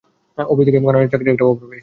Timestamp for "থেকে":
0.67-0.79